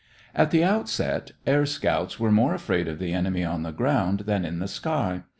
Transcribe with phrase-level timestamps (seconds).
[0.33, 4.45] At the outset, air scouts were more afraid of the enemy on the ground than
[4.45, 5.21] in the sky.